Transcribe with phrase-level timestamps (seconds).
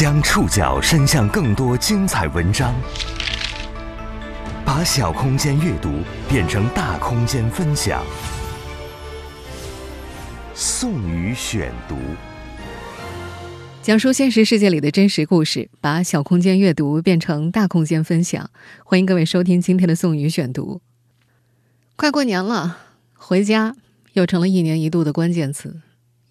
[0.00, 2.74] 将触角伸向更多精彩文章，
[4.64, 5.90] 把小空间阅读
[6.26, 8.02] 变成大空间分享。
[10.54, 11.96] 宋宇选读，
[13.82, 18.50] 讲述现实世界里的真实故事，把小空间阅读变成大空间分享。
[18.82, 20.80] 欢迎各位收听今天的宋宇选读。
[21.96, 22.78] 快过年了，
[23.12, 23.76] 回家
[24.14, 25.82] 又成了一年一度的关键词。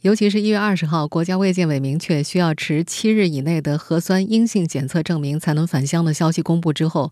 [0.01, 7.11] 尤其是一月二十号，国家卫健委明确需要持七日以内的核酸阴性检测证明才能返乡的消息公布之后，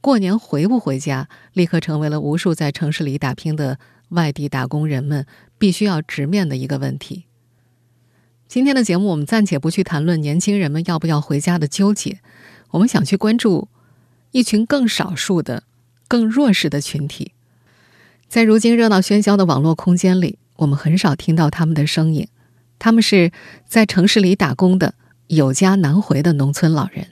[0.00, 3.78] 过年回不回家，立刻成为了无数在城市里打拼的
[4.08, 5.26] 外地打工人们
[5.58, 7.24] 必须要直面的一个问题。
[8.48, 12.20] 今天的节目，我们暂且不去谈论年轻人们要不要回家的纠结，
[12.70, 13.68] 我们想去关注
[14.30, 15.64] 一群更少数的、
[16.08, 17.32] 更弱势的群体，
[18.28, 20.38] 在如今热闹喧嚣的网络空间里。
[20.56, 22.28] 我们很少听到他们的声音，
[22.78, 23.32] 他们是
[23.64, 24.94] 在城市里打工的
[25.26, 27.06] 有家难回的农村老人。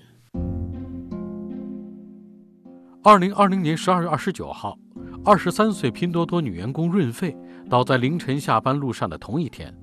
[3.02, 4.78] 二零二零年十二月二十九号，
[5.24, 7.36] 二十三岁拼多多女员工润肺
[7.68, 9.74] 倒在凌晨下班路上的同一天，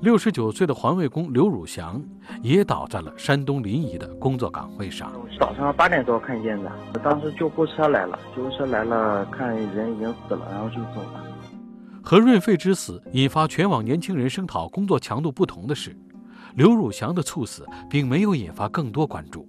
[0.00, 2.02] 六十九岁的环卫工刘汝祥
[2.42, 5.12] 也倒在了山东临沂的工作岗位上。
[5.38, 6.72] 早上八点多看见的，
[7.04, 11.22] 当时救护车来了，救护车来了，看人已经死了，然后就走了。
[12.08, 15.98] 和润肺之死引发全网年轻人声讨工作强度不同的是，
[16.54, 19.44] 刘汝祥的猝死并没有引发更多关注。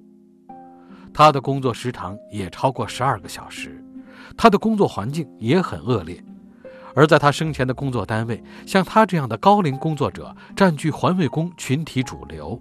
[1.14, 3.80] 他的工作时长也超过十二个小时，
[4.36, 6.20] 他的工作环境也很恶劣。
[6.96, 12.60] 而在他生前的工作单位，像他这样的高龄工作者占据环卫工群体主流。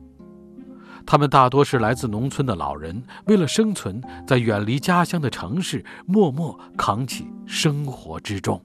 [1.07, 8.61] 他们大多是来自农村的老人，为了生存，在远离家乡的城市默默扛起生活之重。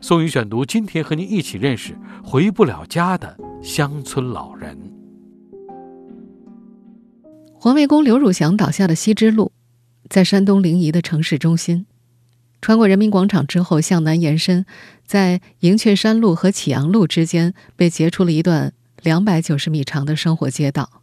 [0.00, 4.78] 宋宇选读，今天和您一起认识回不了家的乡村老人。
[7.54, 9.50] 环卫工刘汝祥倒下的西支路，
[10.08, 11.86] 在山东临沂的城市中心，
[12.62, 14.64] 穿过人民广场之后向南延伸，
[15.04, 18.72] 在银雀山路和启阳路之间被截出了一段
[19.02, 21.02] 两百九十米长的生活街道。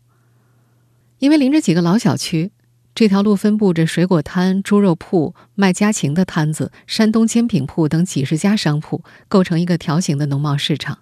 [1.20, 2.52] 因为临着几个老小区。
[2.96, 11.00] 这条路分布着水果摊、猪肉铺、卖家禽的摊子、山东煎饼铺等几十家商铺，构成一个条形的农贸市场。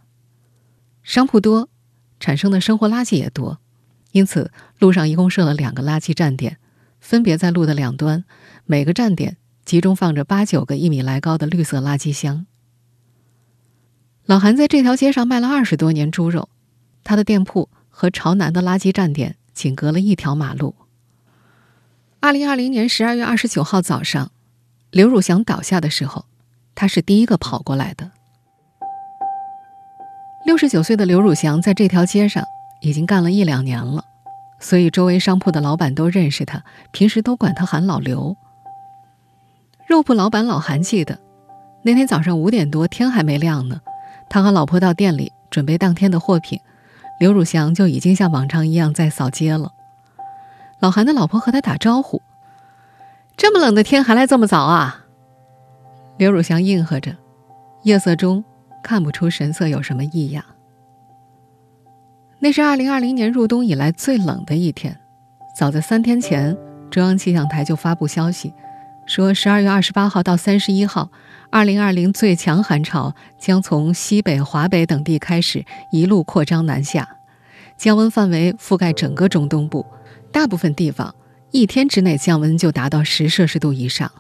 [1.03, 1.69] 商铺多，
[2.19, 3.59] 产生的生活垃圾也多，
[4.11, 6.57] 因此路上一共设了两个垃圾站点，
[6.99, 8.25] 分别在路的两端，
[8.65, 12.47] 每个站点集中放着八九个一米来高的绿色垃圾箱。
[14.25, 16.49] 老韩在这条街上卖了二十多年猪肉，
[17.03, 20.73] 他的店铺和朝南的垃圾站点仅隔了一条马路。
[22.23, 24.31] 二零二零年十二月二十九号早上，
[24.91, 26.23] 刘汝祥倒下的时候，
[26.73, 28.11] 他是第一个跑过来的。
[30.45, 32.45] 六十九岁的刘汝祥在这条街上
[32.79, 34.05] 已经干了一两年了，
[34.57, 36.63] 所以周围商铺的老板都认识他，
[36.93, 38.37] 平时都管他喊老刘。
[39.85, 41.19] 肉铺老板老韩记得，
[41.83, 43.81] 那天早上五点多，天还没亮呢，
[44.29, 46.57] 他和老婆到店里准备当天的货品，
[47.19, 49.73] 刘汝祥就已经像往常一样在扫街了。
[50.83, 52.21] 老韩的老婆和他打招呼
[53.37, 55.05] ：“这么冷的天还来这么早啊？”
[56.19, 57.15] 刘汝祥应和着，
[57.83, 58.43] 夜色中
[58.83, 60.43] 看不出神色有什么异样。
[62.39, 64.99] 那是二零二零年入冬以来最冷的一天。
[65.55, 66.57] 早在三天前，
[66.91, 68.53] 中央气象台就发布消息，
[69.05, 71.09] 说十二月二十八号到三十一号，
[71.49, 77.07] 二零二零最强寒潮将从西北、华北等地开始，一路扩张南下，
[77.77, 79.85] 降温范围覆盖整个中东部。
[80.33, 81.15] 大部分地方
[81.51, 84.11] 一天之内降温就达到十摄氏度以上。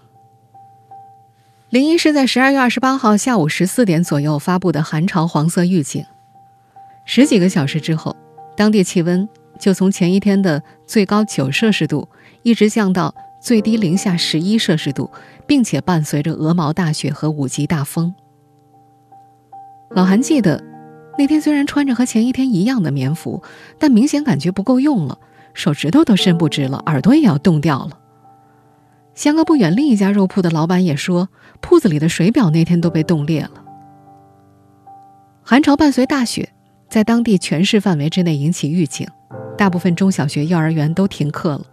[1.71, 6.05] 临沂市在十二月二十八号下午十四点左右发布的寒潮黄色预警，
[7.03, 8.15] 十几个小时之后，
[8.55, 9.27] 当地气温
[9.59, 12.07] 就从前一天的最高九摄氏度
[12.43, 15.09] 一直降到最低零下十一摄氏度，
[15.47, 18.13] 并且伴随着鹅毛大雪和五级大风。
[19.89, 20.63] 老韩记得，
[21.17, 23.41] 那天虽然穿着和前一天一样的棉服，
[23.79, 25.17] 但明显感觉不够用了。
[25.53, 27.99] 手指头都伸不直了，耳朵也要冻掉了。
[29.13, 31.29] 相隔不远，另一家肉铺的老板也说，
[31.61, 33.51] 铺子里的水表那天都被冻裂了。
[35.43, 36.49] 寒潮伴随大雪，
[36.89, 39.07] 在当地全市范围之内引起预警，
[39.57, 41.65] 大部分中小学、幼儿园都停课了。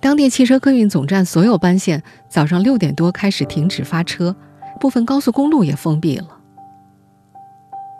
[0.00, 4.34] 当地汽车客运总站所有班线早上六点多开始停止发车，
[4.80, 6.26] 部分高速公路也封闭了。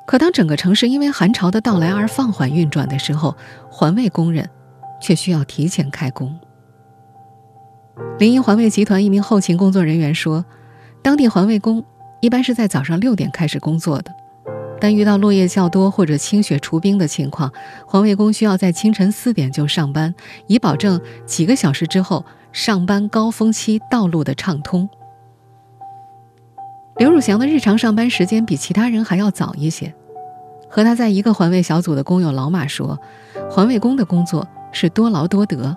[0.08, 3.36] 可当整个城市因为寒潮的到来而放缓运转的时候，
[3.70, 4.50] 环卫工人。
[5.02, 6.38] 却需要提前开工。
[8.18, 10.44] 临沂环卫集团一名后勤工作人员说
[11.02, 11.84] ：“当地环卫工
[12.22, 14.10] 一般是在早上六点开始工作的，
[14.80, 17.52] 但遇到落叶较多或者清雪除冰的情况，
[17.86, 20.14] 环卫工需要在清晨四点就上班，
[20.46, 24.88] 以保证几个小时之后上班高峰期道路的畅通。
[26.96, 29.92] 刘汝祥的日常上班时间比其他人还要早一些。
[30.68, 32.98] 和他在一个环卫小组的工友老马说，
[33.50, 35.76] 环卫工的工作是多劳多得，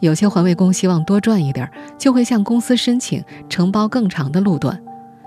[0.00, 4.80] 有些环卫工希望多赚一点，就会向公司申请承包更长的路段，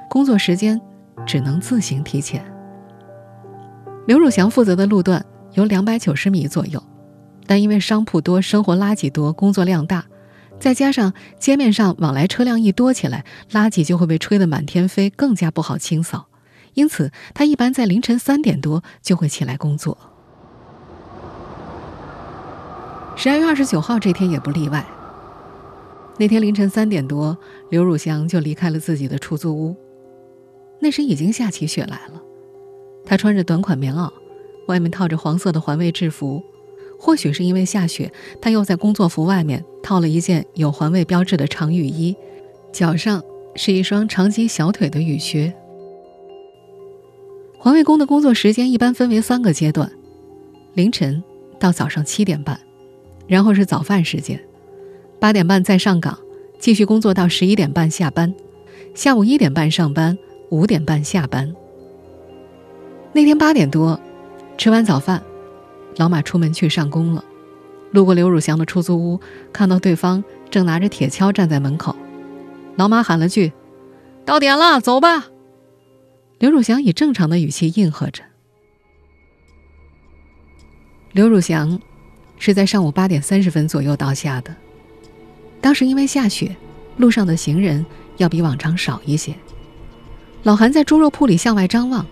[0.10, 0.80] 工作时间
[1.26, 2.44] 只能自行提前。
[4.08, 5.24] 刘汝祥负责的路段
[5.54, 6.82] 有两百九十米左右，
[7.46, 10.06] 但因为商铺多、生活垃圾多、工作量大，
[10.60, 16.28] 再加上街面上往来车辆一多起来，垃圾就会被吹得满天飞，更加不好清扫。
[16.74, 19.98] 因此，他一般在凌晨三点多就会起来工作。
[23.24, 24.84] 十二月二十九号这天也不例外。
[26.18, 27.38] 那天凌晨三点多，
[27.70, 29.76] 刘汝祥就离开了自己的出租屋。
[30.80, 32.20] 那时已经下起雪来了，
[33.06, 34.12] 他穿着短款棉袄，
[34.68, 36.42] 外面套着黄色的环卫制服。
[36.98, 42.18] 或许是因为下雪，他又在工作服外面套了一件有环卫标志的长雨衣，
[42.74, 43.24] 脚上
[43.54, 45.54] 是一双长及小腿的雨靴。
[47.60, 49.92] 环卫工的工作时间一般分为三个阶段：
[50.74, 51.24] 凌晨
[51.60, 52.60] 到早上七点半，
[53.32, 54.44] 然后是早饭时间，
[55.18, 56.20] 八点半再上岗，
[56.60, 58.36] 继续工作到十一点半下班，
[58.94, 60.18] 下午一点半上班，
[60.50, 61.56] 五点半下班。
[63.14, 63.98] 那天八点多，
[64.58, 65.24] 吃完早饭，
[65.96, 67.24] 老马出门去上工了，
[67.92, 69.18] 路过刘汝祥的出租屋，
[69.54, 71.96] 看到对方正拿着铁锹站在门口，
[72.76, 73.54] 老马喊了句
[74.28, 75.28] ：“到点了，走吧。”
[76.38, 78.24] 刘汝祥以正常的语气应和着。
[81.14, 81.80] 刘汝祥
[82.42, 84.54] 是在上午八点三十分左右到下的。
[85.62, 86.56] 当时因为下雪，
[86.98, 87.86] 路上的行人
[88.18, 89.36] 要比往常少一些。
[90.42, 92.04] 老韩在猪肉铺里向外张望，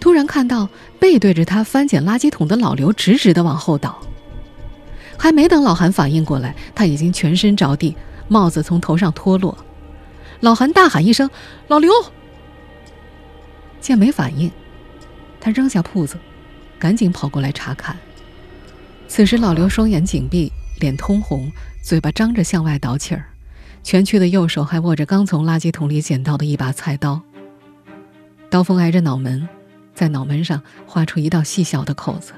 [0.00, 4.00] 突然看到背对着他翻捡垃圾桶的老刘直直的往后倒。
[5.18, 7.94] 还没等老韩反应过来，他已经全身着地，
[8.26, 9.54] 帽子从头上脱落。
[10.40, 11.28] 老韩大喊一声
[11.68, 11.92] ：“老刘！”
[13.82, 14.50] 见没反应，
[15.38, 16.16] 他扔下铺子，
[16.78, 17.94] 赶紧跑过来查看。
[19.16, 20.50] 此时老刘双眼紧闭，
[20.80, 21.48] 脸通红，
[21.80, 23.24] 嘴巴张着向外倒气儿，
[23.84, 27.22] 蜷曲的右手还握着刚从垃圾桶里捡到的一把菜刀。
[28.50, 29.48] 刀锋挨着脑门，
[29.94, 32.32] 在脑门上划出一道细小的口子，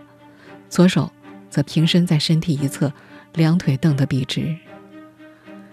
[0.69, 1.11] 左手
[1.49, 2.93] 则平伸在身体一侧，
[3.33, 4.55] 两腿蹬得笔直。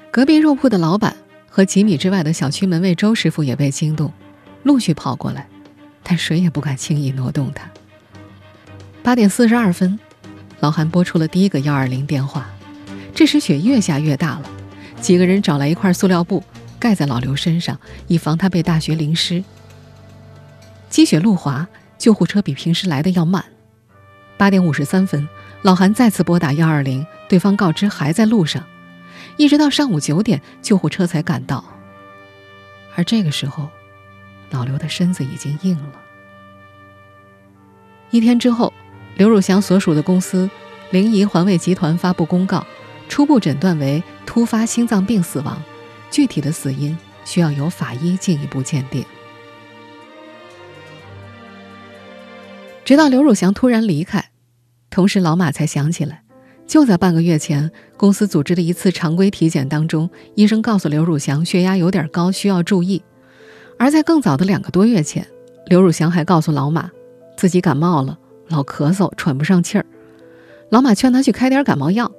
[0.09, 1.17] 隔壁肉铺的老板
[1.49, 4.09] 和几米之外的小区门卫周师傅也被惊动，
[4.63, 5.49] 陆续跑过来。
[6.01, 7.69] 但谁也不敢轻易挪动他。
[9.03, 9.99] 八点四十二分，
[10.63, 12.49] 老韩拨出了第一个幺二零电话。
[13.13, 14.49] 这时雪越下越大了，
[15.01, 16.41] 几个人找来一块塑料布
[16.79, 17.77] 盖在老刘身上，
[18.07, 19.43] 以防他被大雪淋湿。
[20.89, 21.67] 积雪路滑，
[21.97, 23.43] 救护车比平时来的要慢。
[24.37, 25.27] 八点五十三分，
[25.63, 28.63] 老韩再次拨打幺二零，对方告知还在路上，
[29.35, 31.61] 一直到上午九点，救护车才赶到。
[32.95, 33.69] 而这个时候。
[34.51, 35.93] 老刘的身子已经硬了。
[38.11, 38.71] 一天之后，
[39.15, 40.49] 刘汝祥所属的公司
[40.91, 42.65] 临沂环卫集团发布公告，
[43.07, 45.61] 初步诊断为突发心脏病死亡，
[46.09, 49.05] 具体的死因需要由法医进一步鉴定。
[52.83, 54.29] 直到刘汝祥突然离开，
[54.89, 56.23] 同事老马才想起来，
[56.67, 63.01] 就在半个月前，公司组织的一次常规体检当中，医生告诉刘汝祥血压有点高，需要注意。
[63.79, 65.25] 而在更早的两个多月前，
[65.67, 66.91] 刘汝祥还告诉老马，
[67.37, 69.85] 自己感冒了，老咳嗽，喘不上气儿。
[70.69, 72.11] 老马劝他去开点感冒药。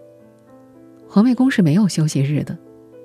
[1.08, 2.56] 环卫工是没有休息日的，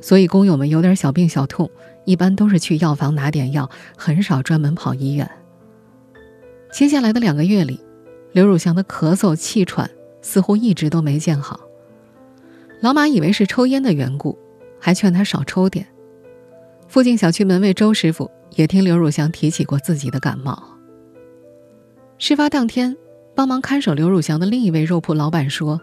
[0.02, 1.70] 所以工友们有点小病小痛，
[2.06, 5.30] 一般都是去药房拿点药，很少专门跑医院。
[6.72, 7.80] 接下来的两个月里，
[8.32, 9.90] 刘汝祥的咳嗽、气喘
[10.22, 11.60] 似乎一直都没见好。
[12.82, 14.38] 老马以为是抽烟的缘故，
[14.80, 15.86] 还劝他少抽点。
[16.88, 18.30] 附近小区门卫周师傅。
[18.56, 20.60] 也听刘汝祥提起过自己的感冒。
[22.18, 22.98] 事发当天，
[23.40, 25.80] 帮忙看守刘汝祥的另一位肉铺老板说，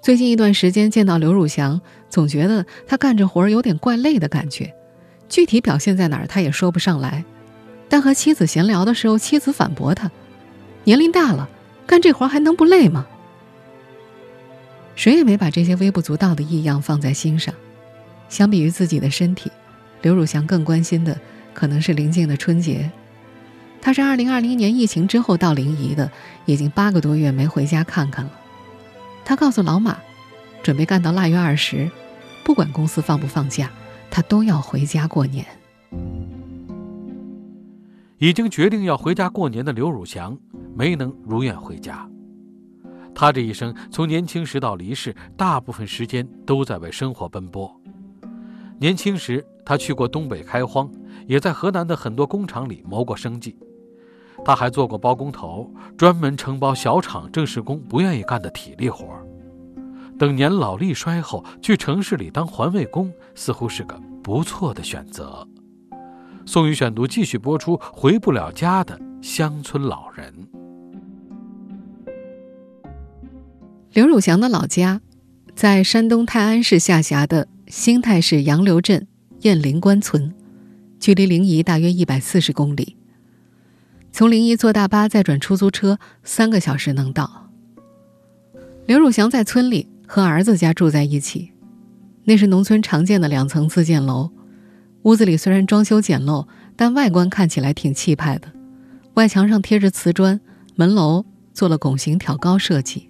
[0.00, 4.74] 最近一段时间见到刘汝祥，总觉得他干着活儿有点怪累的感觉，
[5.28, 7.24] 具体表现在哪儿他也说不上来。
[7.88, 10.10] 但和妻子闲聊的时候，妻子反驳他
[10.82, 11.48] ：“年龄大了，
[11.86, 13.06] 干这活还能不累吗？”
[14.96, 17.54] 谁也没把这些微不足道的异样放在心上。
[18.28, 19.52] 相比于自己的身体，
[20.00, 21.16] 刘汝祥更关心的。
[21.54, 22.90] 可能是临近的春节，
[23.82, 26.08] 他是二零二零年疫情之后到临沂的，
[26.46, 28.30] 已经八个多月没回家看看了。
[29.24, 29.98] 他告诉老马，
[30.62, 31.90] 准备干到腊月二十，
[32.44, 33.68] 不管公司放不放假，
[34.08, 35.44] 他都要回家过年。
[38.18, 40.38] 已经决定要回家过年的刘汝祥，
[40.76, 42.08] 没能如愿回家。
[43.12, 47.68] 他这一生从年轻时到离世，大部分时间都在为生活奔波。
[48.78, 50.88] 年轻时，他去过东北开荒，
[51.26, 53.56] 也在河南的很多工厂里谋过生计。
[54.44, 59.06] 他还做过包工头，专门承包小厂正式工不愿意干的体力活。
[60.18, 65.46] 等年老力衰后，去城市里当环卫工，似乎是个不错的选择。
[66.44, 70.32] 宋宇选读继续播出：回不了家的乡村老人。
[73.92, 75.00] 刘汝祥的老家，
[75.54, 79.06] 在山东泰安市下辖的兴泰市杨柳镇
[79.40, 80.34] 雁林关村，
[80.98, 82.96] 距离临沂大约一百四十公里。
[84.12, 87.48] 从临沂坐大巴再转出租车，三个小时能到。
[88.84, 91.50] 刘汝祥在村里和儿子家住在一起，
[92.24, 94.30] 那是农村常见的两层自建楼。
[95.04, 98.48] 屋子里虽然装修简陋，但外观看起来挺气派的。
[99.14, 100.38] 外墙上贴着瓷砖，
[100.76, 103.08] 门楼做了拱形挑高设计。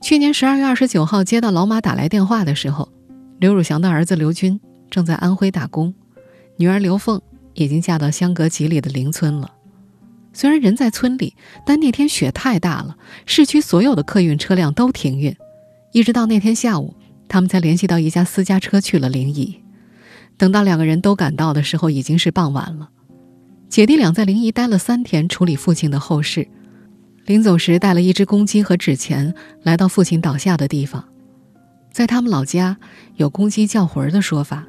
[0.00, 2.88] 去年十二月二十九号接到老马打来电话的时候，
[3.38, 4.58] 刘汝祥的儿子刘军
[4.90, 5.94] 正在安徽打工，
[6.56, 7.20] 女儿刘凤
[7.54, 9.50] 已经嫁到相隔几里的邻村了。
[10.32, 11.34] 虽然人在村里，
[11.64, 15.36] 但那天雪太大了，市区所有的客运车辆都停运，
[15.92, 16.94] 一直到那天下午，
[17.28, 19.54] 他们才联系到一家私家车去了临沂。
[20.36, 22.90] 等到两个人都赶到的时候，已经是傍晚了。
[23.68, 26.48] 姐弟俩在临沂待了三天，处理父亲的后事。
[27.26, 31.04] 临走时带了一只公鸡和纸钱，来到父亲倒下的地方。
[31.92, 32.76] 在他们老家，
[33.14, 34.66] 有公鸡叫魂的说法，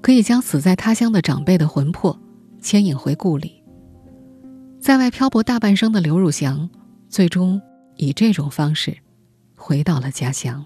[0.00, 2.18] 可以将死在他乡的长辈的魂魄
[2.60, 3.62] 牵引回故里。
[4.80, 6.68] 在外漂泊大半生的刘汝祥，
[7.08, 7.60] 最终
[7.96, 8.96] 以这种方式
[9.56, 10.64] 回到了家乡。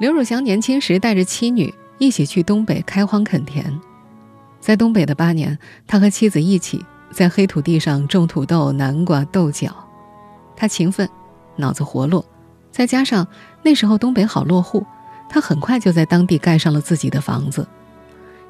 [0.00, 3.80] 刘汝祥年轻时带着妻女一起去东北开荒垦田，
[4.60, 9.72] 在东北的八年，他和妻子一起在黑土地上种土豆、南瓜、豆角。
[10.56, 11.08] 他勤奋，
[11.56, 12.24] 脑子活络，
[12.72, 13.26] 再加上
[13.62, 14.84] 那时候东北好落户，
[15.28, 17.66] 他很快就在当地盖上了自己的房子。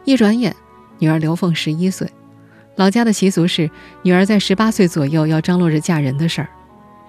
[0.04, 0.54] 一转眼，
[0.98, 2.10] 女儿刘凤十一岁，
[2.76, 3.70] 老家的习俗是
[4.02, 6.48] 女儿在十八岁左右要张罗着嫁人的事儿。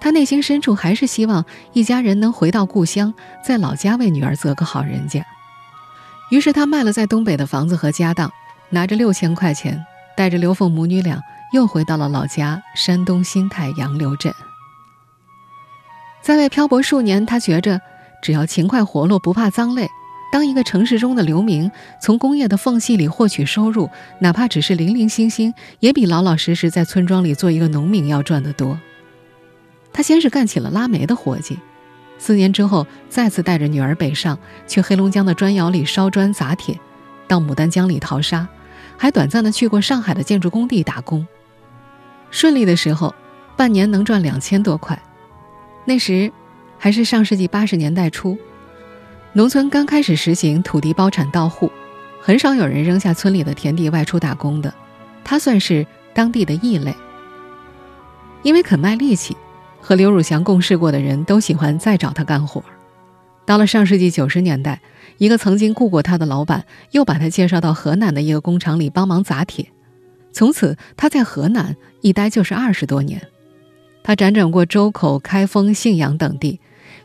[0.00, 3.12] 他内心深处还是希望一家人能回到故乡，
[3.46, 5.24] 在老家为女儿择个好人家。
[6.30, 8.32] 于是他卖了在东北的房子和家当，
[8.70, 9.84] 拿着六千块钱，
[10.16, 11.20] 带着刘凤母女俩
[11.52, 14.32] 又回到了老家山东新泰杨柳镇。
[16.22, 17.80] 在外漂泊数年，他觉着
[18.22, 19.88] 只要勤快活络，不怕脏累，
[20.32, 23.88] 当一个城市中的流民，从工业的缝隙里获取收入，
[24.20, 28.78] 哪怕只是零零星星，也比老老实实在村庄里做一个农民要赚得多。
[29.92, 31.58] 他先是干起了拉煤的活计，
[32.18, 36.78] 四年之后再次带着女儿北上，去黑龙江的砖窑里烧砖砸铁，
[37.26, 38.46] 到牡丹江里淘沙，
[38.96, 41.26] 还短暂的去过上海的建筑工地打工。
[42.30, 43.12] 顺利的时候，
[43.56, 44.96] 半年能赚两千多块。
[45.84, 46.30] 那时
[46.82, 48.38] 还是上世纪八十年代初，
[49.34, 51.70] 农村刚开始实行土地包产到户，
[52.22, 54.72] 很少有人扔下村里的田地外出打工的，
[55.22, 56.94] 他算是当地的异类，
[58.42, 59.36] 因为肯卖力气。
[59.82, 62.62] 和刘汝祥共事过的人都喜欢再找他干活。
[63.46, 64.80] 到了上世纪九十年代，
[65.16, 69.66] 一个曾经雇过他的老板又把他介绍到河南的一个工厂里帮忙砸铁。
[70.32, 73.20] 从此，他在河南一待就是二十多年。
[74.02, 76.60] 他辗转过周口、开封、信阳等地，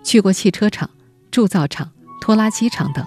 [0.05, 0.89] 去过汽车厂、
[1.31, 3.05] 铸造厂、拖拉机厂等。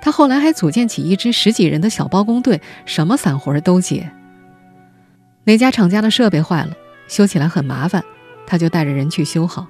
[0.00, 4.12] 他后来还组建起一支十几人的小包工队，什么散活都接。
[5.44, 6.72] 哪家厂家的设备坏了，
[7.08, 8.04] 修起来很麻烦。
[8.46, 9.66] 他就带着人去修好，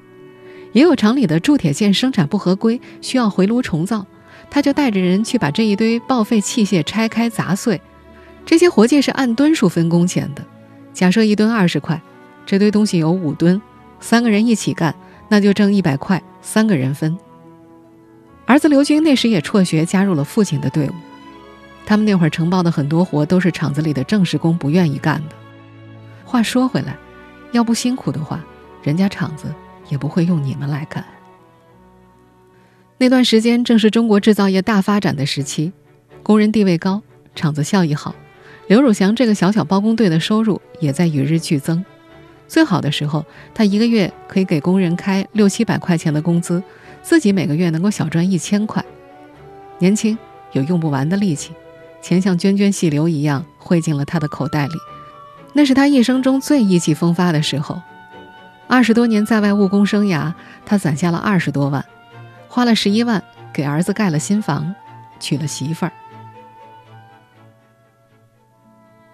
[0.72, 4.04] 也有厂里的铸铁件生产不合规，需要回炉重造，
[4.50, 7.80] 他就带着人去把这一堆报废器械拆开砸碎。
[8.44, 10.44] 这些活计是按吨数分工钱的，
[10.92, 12.00] 假设一吨二十块，
[12.44, 13.60] 这堆东西有五吨，
[14.00, 14.94] 三个人一起干，
[15.28, 17.16] 那就挣一百块，三个人分。
[18.44, 20.92] 儿子刘军那时也辍学，加入了父亲的队伍。
[21.86, 25.34] 他们那会儿承包的很多活都是厂子里的正式工不愿意干的。
[26.24, 26.96] 话说回来，
[27.52, 28.44] 要不辛苦的话。
[28.82, 29.46] 人家厂子
[29.88, 31.04] 也不会用你们来干。
[32.98, 35.72] 那段时间正是中国制造业大发展的时期，
[36.24, 37.00] 工人地位高，
[37.36, 38.12] 厂子效益好，
[38.66, 41.84] 刘汝祥这个小小包工队的收入也在与日俱增。
[42.52, 46.62] 最好的时候，他一个月可以给工人开六七百块钱的工资，
[47.00, 48.84] 自己每个月能够小赚一千块。
[49.78, 50.18] 年轻
[50.52, 51.54] 有用不完的力气，
[52.02, 54.74] 钱像涓涓细流一样汇进了他的口袋里，
[55.54, 57.80] 那是他一生中最意气风发的时候。
[58.68, 60.34] 二十多年在外务工生涯，
[60.66, 61.82] 他攒下了二十多万，
[62.48, 64.74] 花了十一万给儿子盖了新房，
[65.18, 65.92] 娶了媳妇儿。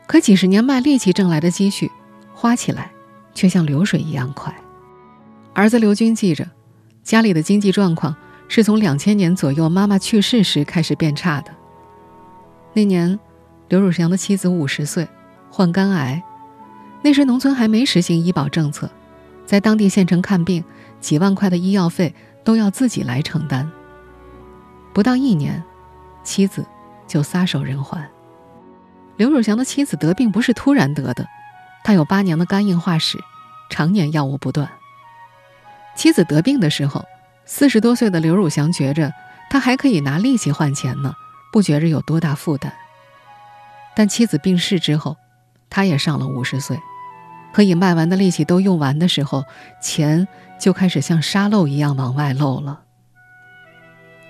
[0.09, 1.88] 可几十年卖力气挣来的积蓄，
[2.35, 2.90] 花起来
[3.38, 4.52] 却像流水一样快。
[5.54, 6.45] 儿子刘军记着，
[7.04, 8.16] 家里的经济状况
[8.49, 11.54] 是从两千年左右妈妈去世时开始变差的。
[12.73, 13.16] 那年，
[13.68, 15.07] 刘汝祥的妻子五十岁，
[15.52, 16.21] 患肝癌。
[17.00, 18.90] 那时农村还没实行医保政策，
[19.47, 20.64] 在当地县城看病，
[21.00, 23.71] 几万块的医药费都要自己来承担。
[24.92, 25.62] 不到一年，
[26.25, 26.66] 妻子
[27.07, 28.04] 就撒手人寰。
[29.16, 31.25] 刘汝祥的妻子得病不是突然得的，
[31.88, 33.18] 他有八年的肝硬化史，
[33.71, 34.71] 常年药物不断。
[35.97, 37.07] 妻子得病的时候，
[37.47, 39.11] 四十多岁的刘汝祥觉着
[39.49, 41.14] 他还可以拿力气换钱呢，
[41.50, 42.71] 不觉着有多大负担。
[43.97, 45.16] 但妻子病逝之后，
[45.71, 46.78] 他也上了五十岁，
[47.54, 49.45] 可以卖完的力气都用完的时候，
[49.80, 50.28] 钱
[50.61, 52.83] 就开始像沙漏一样往外漏了。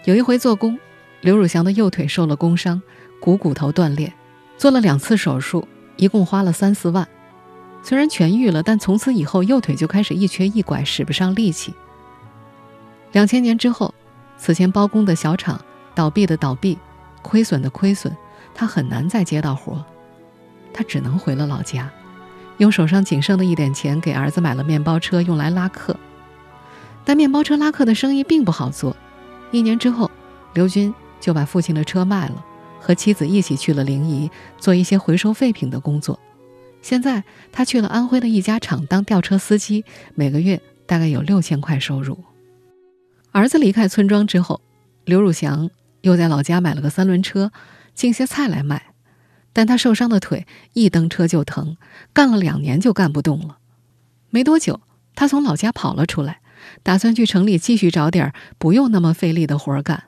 [0.05, 0.79] 有一回做工，
[1.23, 2.81] 刘汝祥的右腿受了工伤，
[3.21, 4.15] 股骨头断裂，
[4.57, 7.09] 做了两次手术，一共花了三四万。
[7.89, 11.73] 虽然痊愈了，但从此以后右腿就开始一瘸一拐，使不上力气。
[13.13, 13.95] 两千年之后，
[14.37, 15.59] 此前包工的小厂
[15.95, 16.77] 倒闭的倒闭，
[17.23, 18.15] 亏损的亏损，
[18.55, 19.83] 他很难再接到活。
[20.71, 21.91] 他只能回了老家，
[22.59, 25.97] 用手上仅剩的一点钱给儿子买了面包车，用来拉客。
[27.07, 28.95] 但面包车拉客的生意并不好做。
[29.51, 30.11] 一年之后，
[30.53, 32.45] 刘军就把父亲的车卖了，
[32.79, 36.21] 和妻子一起去了临沂，做一些回收废品的工作。
[36.81, 42.25] 现在他去了安徽的一家厂当吊车司机，每个月大概有六千块收入。
[43.33, 44.61] 儿子离开村庄之后，
[45.05, 45.71] 刘汝祥
[46.01, 47.53] 又在老家买了个三轮车，
[47.95, 48.95] 进些菜来卖。
[49.53, 51.77] 但他受伤的腿一蹬车就疼，
[52.13, 53.59] 干了两年就干不动了。
[54.31, 54.81] 没多久，
[55.17, 56.41] 他从老家跑了出来，
[56.83, 60.05] 打算去城里继续找点不用那么费力的活干。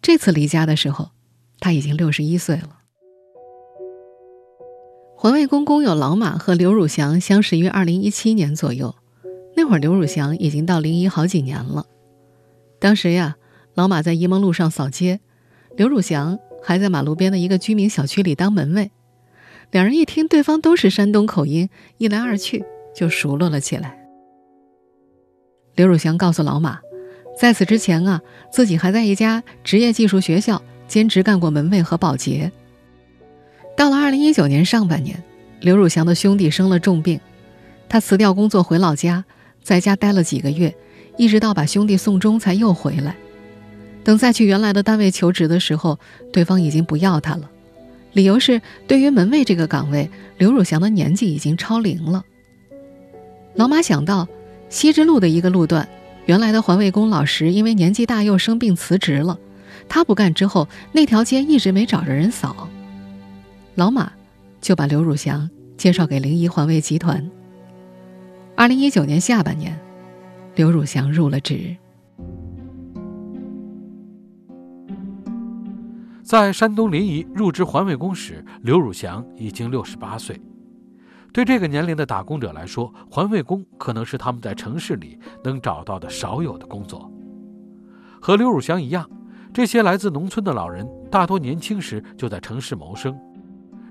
[0.00, 1.10] 这次离家的时候，
[1.58, 2.81] 他已经六十一岁了。
[5.22, 8.96] 环卫工工友老马和刘汝祥相识于二零一七年左右，
[9.56, 11.86] 那会儿刘汝祥已经到临沂好几年了。
[12.80, 13.36] 当时呀，
[13.74, 15.20] 老马在沂蒙路上扫街，
[15.76, 16.40] 刘汝祥。
[16.60, 18.90] 还在马路边的一个居民小区里当门卫，
[19.70, 24.04] 两人一听对方都是山东口音，一来二去就熟络了起来。
[25.76, 26.80] 刘汝祥告诉老马，
[27.38, 28.20] 在此之前啊，
[28.50, 32.50] 自己还在一家职业技术学校兼职干过门卫和保洁。
[33.76, 35.22] 到了二零一九年上半年，
[35.60, 37.18] 刘汝祥的兄弟生了重病，
[37.88, 39.24] 他辞掉工作回老家，
[39.62, 40.74] 在家待了几个月，
[41.16, 43.16] 一直到把兄弟送终才又回来。
[44.04, 45.98] 等再去原来的单位求职的时候，
[46.32, 47.48] 对方已经不要他了，
[48.12, 52.24] 理由是对于门卫这个岗位，刘汝祥的年纪已经超龄了。
[53.54, 54.28] 老马想到
[54.68, 55.88] 西直路的一个路段，
[56.26, 59.38] 原来的环卫工老石因为年纪大又生病辞职了，
[59.88, 62.68] 他不干之后，那条街一直没找着人扫。
[63.74, 64.12] 老马
[64.60, 67.26] 就把刘汝祥介绍给临沂环卫集团。
[68.54, 69.78] 二零一九年下半年，
[70.54, 71.74] 刘汝祥入了职。
[76.22, 80.38] 在山东临沂入职环卫工时，刘汝祥已经六十八岁。
[81.32, 87.10] 对这个年龄的打工者来说，环卫工可能是他们在城市里能找到的少有的工作。
[88.20, 89.08] 和刘汝祥一样，
[89.50, 93.18] 这些来自农村的老人大多年轻时就在城市谋生，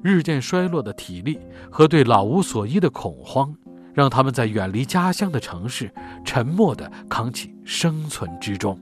[0.04, 3.56] 日渐衰落的体力和对老无所依的恐慌，
[3.94, 5.94] 让他们在远离家乡的城市
[6.26, 8.80] 沉默地扛起生存之重。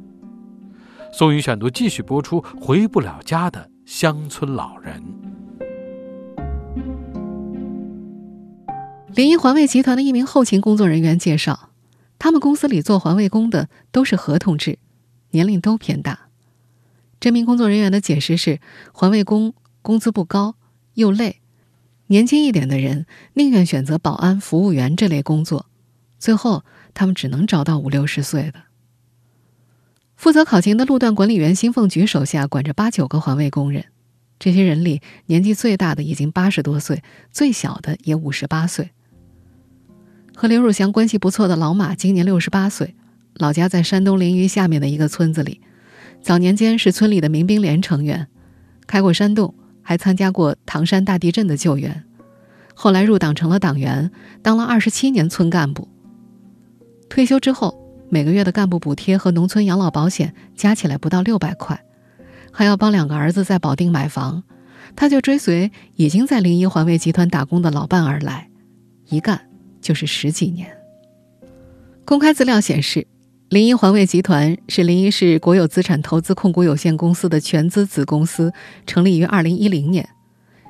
[1.11, 2.43] 宋宇选读继续播出。
[2.61, 5.03] 回不了家的乡村老人。
[9.15, 11.71] 临沂环卫集团的一名后勤工作人员介绍，
[12.19, 14.77] 他们公司里做环卫工的都是合同制，
[15.31, 16.29] 年龄都偏大。
[17.19, 18.59] 这名工作人员的解释是：
[18.93, 20.55] 环卫工工资不高，
[20.99, 21.39] 又累，
[22.07, 25.65] 年轻一点的人宁愿选择保安、服务员这类工作，
[26.19, 28.63] 最后他们只能找到五六十岁的。
[30.15, 33.85] 负责考勤的路段管理员辛凤菊手下管着八九个环卫工人，
[34.37, 38.91] 这些人里年纪最大的已经八十多岁，最小的也五十八岁。
[40.35, 42.95] 和刘汝祥关系不错的老马今年六十八岁，
[43.35, 45.61] 老家在山东临沂下面的一个村子里，
[46.21, 48.27] 早年间是村里的民兵连成员，
[48.87, 49.55] 开过山洞，
[49.89, 52.03] 还参加过唐山大地震的救援，
[52.75, 54.11] 后来入党成了党员，
[54.43, 55.87] 当了二十七年村干部。
[57.09, 57.75] 退休之后。
[58.11, 61.79] 每个月的干部补贴和农村养老保险加起来不到六百块，
[62.51, 64.43] 还要帮两个儿子在保定买房，
[64.95, 68.49] 他就追随已经在临沂环卫集团打工的老伴而来，
[69.09, 69.39] 一干
[69.79, 70.75] 就是十几年。
[72.03, 73.05] 公开资料显示，
[73.49, 78.53] 临沂环卫集团是临沂市国有资产投资控股有限公司的全资子公司，
[78.85, 80.07] 成立于二零一零年，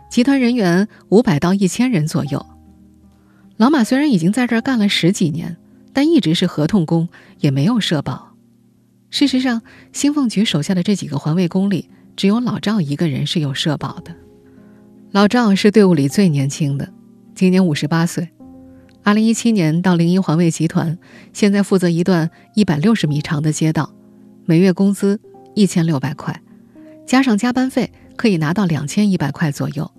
[0.10, 2.46] 集团人员五百到一千人左右。
[3.58, 5.58] 老马虽然已经在这儿干了十几年，
[5.92, 7.10] 但一直是合同工，
[7.42, 8.34] 也没有社保。
[9.10, 9.62] 事实上，
[9.92, 14.16] 兴凤局手下的这几个环卫工里，只有老赵一个人是有社保的。
[15.12, 16.94] 老赵是队伍里最年轻的，
[17.36, 18.30] 今年五十八岁。
[19.04, 20.98] 二零一七年到临沂环卫集团，
[21.34, 23.92] 现在负责一段一百六十米长的街道，
[24.46, 25.20] 每月工资
[25.56, 26.42] 一千六百块，
[27.06, 29.90] 加上加班费可以拿到两千一百块左右。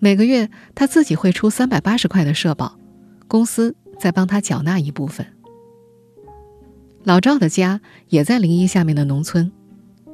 [0.00, 2.76] 每个月他自己会出三百八十块的社保，
[3.28, 5.26] 公司再帮他缴纳一部分。
[7.04, 9.50] 老赵的家也在临沂下面的农村，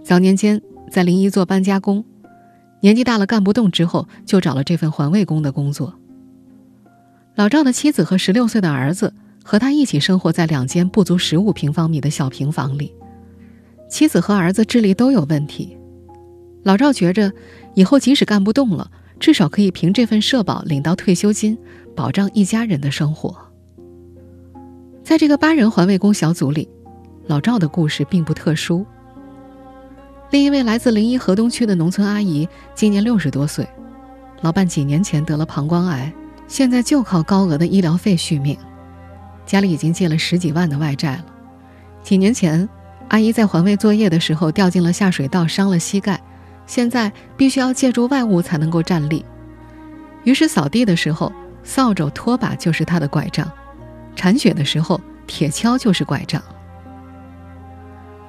[0.05, 2.05] 早年间在临沂做搬家工，
[2.81, 6.00] 年纪大了干不动之后，就找了这份环卫工的工作。
[7.41, 12.95] 老赵的妻子和十六岁的儿子和他一起生活在两间不足十五平方米的小平房里。
[13.89, 15.75] 妻子和儿子智力都有问题，
[16.65, 17.33] 老赵觉着
[17.73, 21.57] 以后即使干不动了，至少可以凭这份社保领到退休金，
[21.97, 23.35] 保障一家人的生活。
[25.03, 26.69] 在这个八人环卫工小组里，
[27.27, 28.85] 老赵的故事并不特殊。
[30.31, 33.67] 另一位来自临沂河东区的农村阿姨，今年六十多岁，
[34.43, 36.13] 老伴几年前得了膀胱癌。
[36.51, 38.59] 现在就靠高额的医疗费续命，
[39.47, 41.25] 家里已经借了十几万的外债了。
[42.03, 42.69] 几年前，
[43.07, 46.21] 阿姨在环卫作业的时候掉进了下水道，伤了膝盖，
[46.67, 49.25] 现在必须要借助外物才能够站立。
[50.25, 51.33] 于是扫地的时候，
[51.63, 53.47] 扫帚、拖把就是她的拐杖；
[54.17, 56.43] 铲雪的时候，铁锹就是拐杖。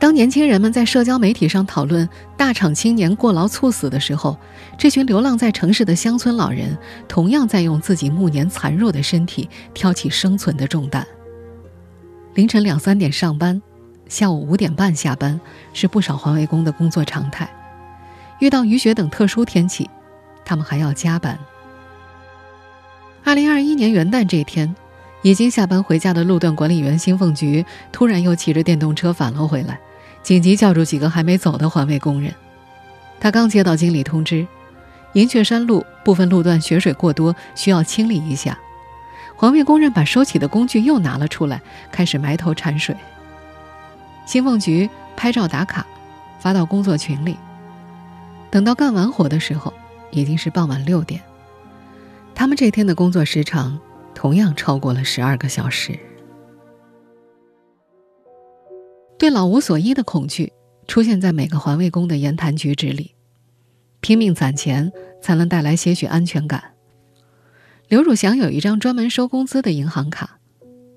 [0.02, 4.36] 当年轻人们在社交媒体上讨论大厂青年过劳猝死的时候，
[4.76, 6.76] 这群流浪在城市的乡村老人
[7.08, 11.06] 同样在用自己暮年残弱的身体挑起生存的重担。
[12.34, 13.62] 凌晨两三点上班，
[14.08, 15.40] 下午五点半下班
[15.72, 17.48] 是不少环卫工的工作常态。
[18.40, 19.88] 遇到雨雪等特殊天气，
[20.44, 21.38] 他们还要加班。
[23.24, 24.76] 二零二一年元旦这天，
[25.22, 29.80] 已经下班回家的路段管理员辛凤菊突然又骑着电动车返了回来。
[30.24, 32.34] 紧急叫住几个还没走的环卫工人。
[33.20, 34.48] 他刚接到经理通知，
[35.14, 38.58] 银雀山路部分路段雪水过多，需要清理一下。
[39.36, 42.96] 环卫工人把收起的工具又拿了出来，开始埋头铲水。
[44.26, 45.86] 新凤局拍照打卡，
[46.40, 47.36] 发到工作群里。
[48.50, 49.74] 等到干完活的时候，
[50.12, 51.22] 已经是傍晚六点。
[52.36, 53.80] 他们这天的工作时长
[54.14, 56.00] 同样超过了十二个小时。
[59.22, 60.52] 对老无所依的恐惧
[60.88, 63.14] 出现在每个环卫工的言谈举止里，
[64.00, 66.74] 拼命攒钱才能带来些许安全感。
[67.88, 70.40] 刘汝祥有一张专门收工资的银行卡，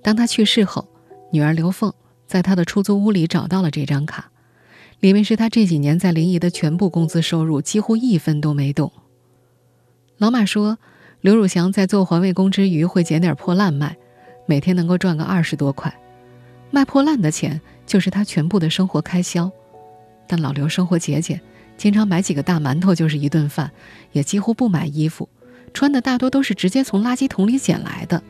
[0.03, 0.89] 当他去世后，
[1.33, 1.93] 女儿刘凤
[2.27, 4.31] 在他的出租屋里找到了这张卡，
[5.01, 8.91] 里面是他这几年在临沂的全部工资收入，几乎一分都没动。
[10.17, 10.79] 老马说，
[11.21, 13.99] 刘汝祥在做环卫工之余会捡点破烂卖，
[14.47, 15.95] 每天能够赚个二十多块，
[16.71, 17.61] 卖破烂的钱。
[17.87, 19.51] 就是他全部的生活开销，
[20.27, 21.41] 但老刘生活节俭，
[21.77, 23.71] 经常买几个大馒头就是一顿饭，
[24.13, 25.29] 也几乎不买衣服，
[25.73, 28.23] 穿的大多都是直接从垃圾桶里捡来的。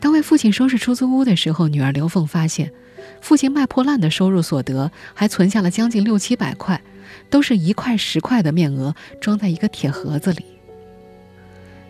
[0.00, 2.72] 当为父亲收拾出租屋的时候，女儿刘凤发现，
[3.20, 6.80] 父亲卖破烂的收入所得还存下了将近六七百块，
[7.28, 10.44] 都是一块十块的面额，装在一个铁盒子里。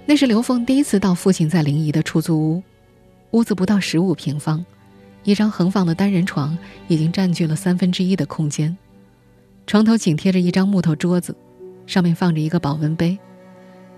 [0.06, 2.62] 那是刘凤第一次到父亲在临沂的出租屋，
[3.30, 4.64] 屋子不到十五平方。
[5.22, 6.56] 一张横放的单人床
[6.88, 8.76] 已经占据了三分之一的空间，
[9.66, 11.36] 床头紧贴着一张木头桌子，
[11.86, 13.18] 上面放着一个保温杯，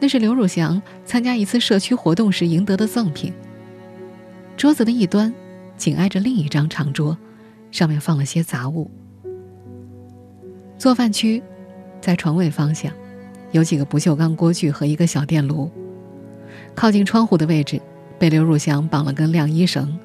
[0.01, 3.33] 那是刘汝祥参加一次社区活动时赢得的赠品。
[4.57, 5.33] 桌子的一端
[5.77, 7.17] 紧挨着另一张长桌，
[7.71, 8.91] 上面放了些杂物。
[10.77, 11.41] 做饭区
[12.01, 12.93] 在床尾方向，
[13.53, 15.71] 有几个不锈钢锅具和一个小电炉，
[16.75, 17.81] 靠近窗户的位置
[18.19, 19.97] 被刘汝祥绑了根晾衣绳。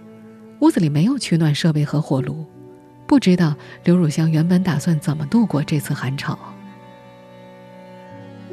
[0.60, 2.46] 屋子里没有取暖设备和火炉，
[3.06, 6.38] 不知道刘汝香原本打算怎么度过这次寒潮。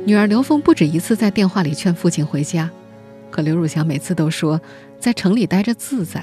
[0.05, 2.71] 女儿刘凤不止一次在电话里劝父亲回家，
[3.31, 4.61] 可刘汝香每次都说
[4.99, 6.23] 在城里待着自在。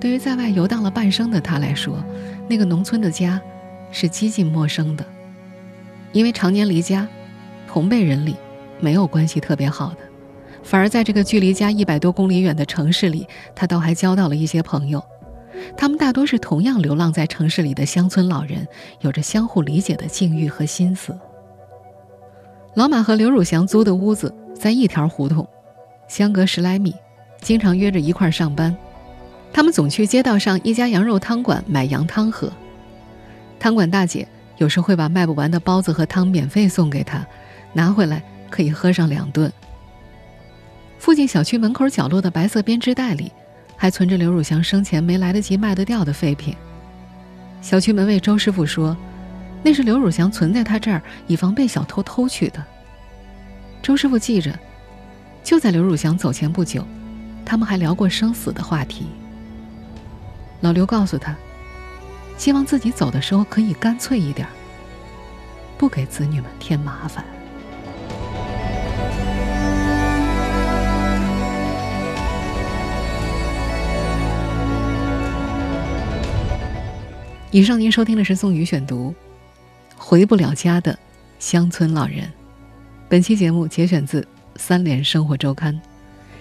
[0.00, 2.04] 对于在外游荡了半生的他来说，
[2.48, 3.40] 那个农村的家
[3.92, 5.06] 是几近陌生的，
[6.12, 7.06] 因为常年离家，
[7.68, 8.34] 同辈人里
[8.80, 9.98] 没有关系特别好的。
[10.68, 15.02] 反而在这个距离家一百多公里远的城市里，他倒还交到了一些朋友。
[15.78, 18.68] 他们大多是同样流浪在城市里的乡村老人，
[19.00, 21.18] 有着相互理解的境遇和心思。
[22.74, 25.48] 老马和刘汝祥租的屋子在一条胡同，
[26.06, 26.94] 相隔十来米，
[27.40, 28.76] 经常约着一块上班。
[29.50, 32.52] 他们总去街道上一家羊肉汤馆买羊汤喝。
[33.58, 34.28] 汤馆大姐
[34.58, 37.26] 有时会把卖不完的包子和汤免费送给他。
[37.72, 39.50] 拿回来可以喝上两顿。
[40.98, 43.32] 附近小区门口角落的白色编织袋里，
[43.76, 46.54] 还存着刘汝祥生前没来得及卖得掉的废品。
[47.62, 48.96] 小区门卫周师傅说，
[49.62, 52.62] 那是刘汝祥存在他这儿，以防被小偷偷去的。
[53.80, 54.56] 周师傅记着，
[55.42, 56.84] 就在刘汝祥走前不久，
[57.44, 59.06] 他们还聊过生死的话题。
[60.60, 61.34] 老刘告诉他，
[62.36, 64.46] 希望自己走的时候可以干脆一点，
[65.78, 67.24] 不给子女们添麻烦。
[77.50, 79.10] 以上您收听的是宋宇选读，
[79.96, 80.96] 《回不了家的
[81.38, 82.24] 乡村老人》。
[83.08, 84.20] 本期节目节选自
[84.56, 85.74] 《三联生活周刊》。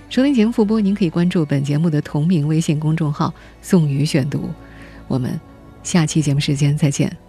[0.10, 4.50] 收听节目复播，您可以关注本节目的同名微信公众号“宋宇选读”。
[5.08, 5.40] 我们
[5.82, 7.27] 下期节目时间再见。